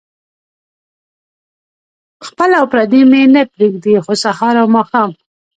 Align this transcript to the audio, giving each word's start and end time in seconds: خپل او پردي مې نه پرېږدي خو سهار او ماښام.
خپل 2.27 2.49
او 2.59 2.65
پردي 2.71 3.01
مې 3.09 3.21
نه 3.35 3.41
پرېږدي 3.53 3.93
خو 4.03 4.13
سهار 4.23 4.55
او 4.61 4.67
ماښام. 4.75 5.09